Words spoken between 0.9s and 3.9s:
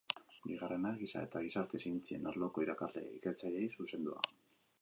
Giza eta Gizarte Zientzien arloko irakasle ikertzaileei